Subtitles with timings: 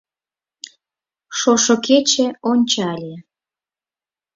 [1.37, 3.15] Шошо кече ончале: